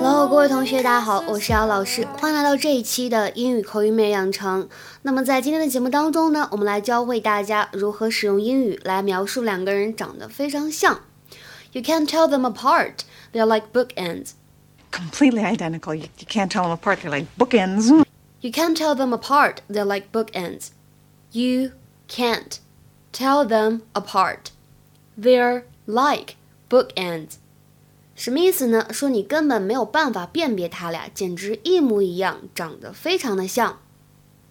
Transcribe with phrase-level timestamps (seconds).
[0.00, 4.68] Hello，各位同学，大家好，我是姚老师，欢迎来到这一期的英语口语美养成。
[5.00, 11.00] 那么在今天的节目当中呢，我们来教会大家如何使用英语来描述两个人长得非常像。
[11.72, 12.98] You can't tell them apart;
[13.32, 14.32] they are like bookends.
[14.93, 15.93] Completely identical.
[15.93, 16.99] You, you can't tell them apart.
[17.01, 18.05] They're like bookends.
[18.41, 20.69] You can't tell them apart; they're like bookends.
[21.31, 21.71] You
[22.07, 22.59] can't
[23.11, 24.51] tell them apart;
[25.17, 26.35] they're like
[26.69, 27.33] bookends.
[28.15, 28.87] 什么意思呢？
[28.91, 33.79] 说你根本没有办法辨别他俩，简直一模一样，长得非常的像。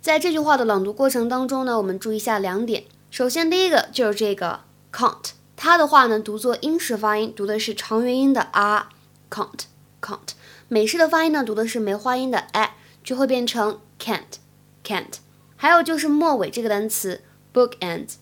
[0.01, 2.85] 在这句话的朗读过程当中呢，我们注意一下两点。
[3.11, 4.61] 首先，第一个就是这个
[4.93, 9.65] can't，它的话呢读作英式发音，读的是长元音的 r，can't
[10.04, 10.34] can't。
[10.68, 12.72] 美式的发音呢读的是梅花音的 a，
[13.04, 14.38] 就会变成 can't
[14.84, 15.14] can't。
[15.56, 17.22] 还有就是末尾这个单词
[17.54, 18.16] bookends。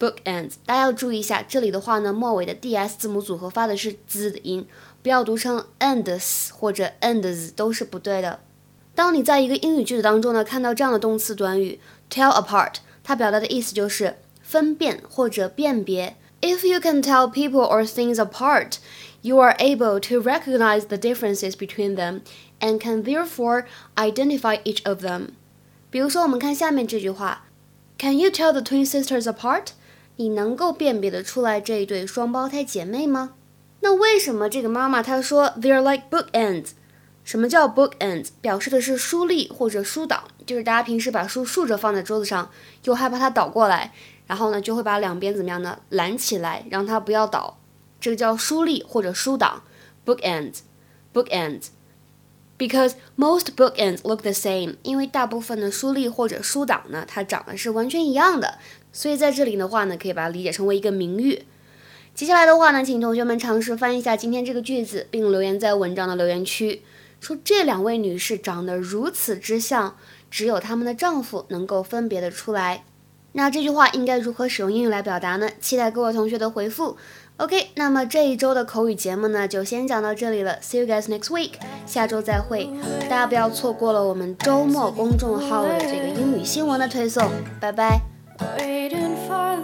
[0.00, 4.64] bookends，大家要注意一下，这里的话呢，末尾的 ds 字母组合发的是 z 的音，
[5.02, 8.38] 不要读成 ends 或者 ends 都是不对的。
[8.94, 16.16] 当你在一个英语句子当中呢，看到这样的动词短语 tell apart，它表达的意思就是分辨或者辨别。
[16.41, 18.79] If you can tell people or things apart,
[19.21, 22.21] you are able to recognize the differences between them
[22.59, 23.65] and can therefore
[23.95, 25.29] identify each of them.
[25.89, 27.45] 比如说，我们看下面这句话：
[27.97, 29.67] Can you tell the twin sisters apart?
[30.17, 33.35] 你能够辨别得出来这一对双胞胎姐妹吗？
[33.79, 36.71] 那为什么这个妈妈她说 they're like bookends？
[37.23, 38.27] 什么叫 bookends？
[38.41, 42.49] 表示的是书立或者书挡，就是大家平时把书竖着放在桌子上，
[42.83, 43.93] 又害怕它倒过来，
[44.28, 47.58] 然后呢就会把两边怎么样呢拦起来，让它不要倒，
[48.00, 49.64] 这个叫书立或者书挡
[50.06, 51.70] bookends，bookends。
[52.58, 58.58] Because most bookends look the same，因为大部分的书立或者书挡呢，它长得是完全一样的，
[58.92, 61.44] 所以在这里的话呢，可以把它理解成为一个名誉。
[62.16, 66.82] 接下来的话呢，请同学们尝试翻译一下今天这个句子，并留言在文章的留言区，
[67.20, 69.96] 说这两位女士长得如此之像，
[70.28, 72.84] 只有她们的丈夫能够分别的出来。
[73.32, 75.48] 那这句话应该如何使用英语来表达呢？
[75.60, 76.96] 期待各位同学的回复。
[77.36, 80.58] OK，那么这一周的口语节目呢，就先讲到这里了。
[80.60, 81.52] See you guys next week，
[81.86, 82.68] 下周再会。
[83.02, 87.30] 大家不要错过了我们周末公众号的这个英语新闻的推送。
[87.60, 88.00] 拜拜。
[88.56, 89.58] Waiting for